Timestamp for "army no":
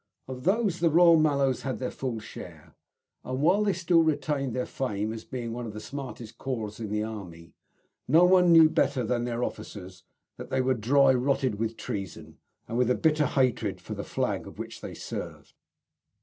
7.03-8.25